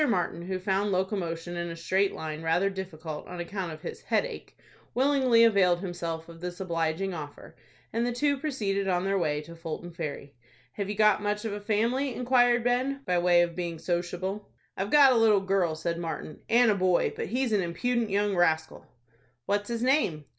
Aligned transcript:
Martin, 0.09 0.41
who 0.41 0.57
found 0.57 0.91
locomotion 0.91 1.55
in 1.55 1.69
a 1.69 1.75
straight 1.75 2.11
line 2.11 2.41
rather 2.41 2.71
difficult 2.71 3.27
on 3.27 3.39
account 3.39 3.71
of 3.71 3.83
his 3.83 4.01
headache, 4.01 4.57
willingly 4.95 5.43
availed 5.43 5.79
himself 5.79 6.27
of 6.27 6.41
this 6.41 6.59
obliging 6.59 7.13
offer, 7.13 7.55
and 7.93 8.03
the 8.03 8.11
two 8.11 8.35
proceeded 8.35 8.87
on 8.87 9.05
their 9.05 9.19
way 9.19 9.41
to 9.41 9.55
Fulton 9.55 9.91
Ferry. 9.91 10.33
"Have 10.73 10.89
you 10.89 10.95
got 10.95 11.21
much 11.21 11.45
of 11.45 11.53
a 11.53 11.59
family?" 11.61 12.15
inquired 12.15 12.63
Ben, 12.63 13.01
by 13.05 13.19
way 13.19 13.43
of 13.43 13.55
being 13.55 13.77
sociable. 13.77 14.49
"I've 14.75 14.89
got 14.89 15.11
a 15.13 15.17
little 15.17 15.39
girl," 15.39 15.75
said 15.75 15.99
Martin, 15.99 16.39
"and 16.49 16.71
a 16.71 16.75
boy, 16.75 17.13
but 17.15 17.27
he's 17.27 17.51
an 17.51 17.61
impudent 17.61 18.09
young 18.09 18.35
rascal." 18.35 18.87
"What's 19.45 19.69
his 19.69 19.83
name?" 19.83 20.25